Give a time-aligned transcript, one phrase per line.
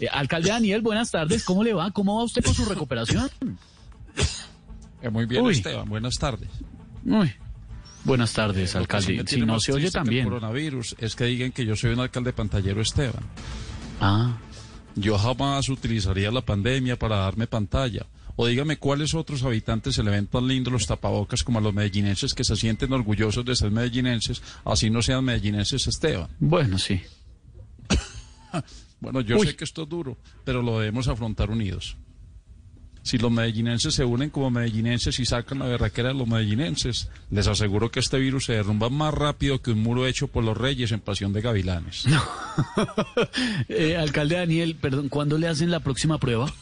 [0.00, 1.44] Eh, alcalde Daniel, buenas tardes.
[1.44, 1.90] ¿Cómo le va?
[1.90, 3.28] ¿Cómo va usted con su recuperación?
[5.02, 5.54] Eh, muy bien, Uy.
[5.54, 5.88] Esteban.
[5.88, 6.48] Buenas tardes.
[7.04, 7.32] Uy.
[8.04, 9.24] Buenas tardes, sí alcalde.
[9.26, 10.24] Si no se oye el también.
[10.24, 13.22] coronavirus es que digan que yo soy un alcalde pantallero, Esteban.
[14.00, 14.38] Ah,
[14.94, 18.06] Yo jamás utilizaría la pandemia para darme pantalla.
[18.36, 21.74] O dígame cuáles otros habitantes se le ven tan lindos los tapabocas como a los
[21.74, 26.28] medellinenses que se sienten orgullosos de ser medellinenses, así no sean medellinenses, Esteban.
[26.38, 27.00] bueno, sí.
[29.00, 29.46] Bueno, yo Uy.
[29.46, 31.96] sé que esto es duro, pero lo debemos afrontar unidos.
[33.02, 37.46] Si los medellinenses se unen como medellinenses y sacan la berraquera de los medellinenses, les
[37.46, 40.92] aseguro que este virus se derrumba más rápido que un muro hecho por los reyes
[40.92, 42.04] en Pasión de Gavilanes.
[43.68, 46.52] Eh, alcalde Daniel, perdón, ¿cuándo le hacen la próxima prueba?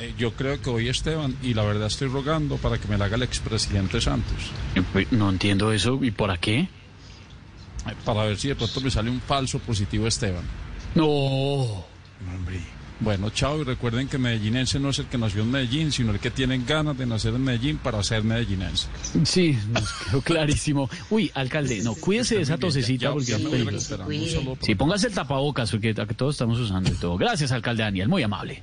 [0.00, 3.06] Eh, yo creo que hoy Esteban, y la verdad estoy rogando para que me la
[3.06, 5.98] haga el expresidente Santos, Eh, pues, No entiendo eso.
[6.02, 6.60] ¿Y por qué?
[6.60, 6.68] eh,
[8.04, 10.44] para ver si de pronto me sale un falso positivo Esteban.
[10.96, 11.84] No.
[12.34, 12.60] Hombre.
[12.98, 16.18] Bueno, chao, y recuerden que medellinense no es el que nació en Medellín, sino el
[16.18, 18.86] que tiene ganas de nacer en Medellín para ser medellinense.
[19.24, 20.88] Sí, nos quedó clarísimo.
[21.10, 25.08] Uy, alcalde, no, cuídese de esa tosecita Ya- porque ya es me voy Sí, póngase
[25.08, 27.18] el tapabocas porque que todos estamos usando y todo.
[27.18, 28.62] Gracias, alcalde Daniel, muy amable.